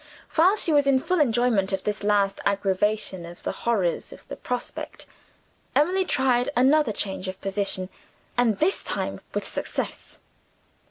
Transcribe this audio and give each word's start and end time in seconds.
While 0.33 0.55
she 0.55 0.73
was 0.73 0.87
in 0.87 0.99
full 0.99 1.19
enjoyment 1.19 1.71
of 1.71 1.83
this 1.83 2.03
last 2.03 2.39
aggravation 2.43 3.23
of 3.23 3.43
the 3.43 3.51
horrors 3.51 4.11
of 4.11 4.27
the 4.29 4.35
prospect, 4.35 5.05
Emily 5.75 6.05
tried 6.05 6.49
another 6.55 6.91
change 6.91 7.27
of 7.27 7.39
position 7.39 7.87
and, 8.35 8.57
this 8.57 8.83
time, 8.83 9.21
with 9.35 9.47
success. 9.47 10.17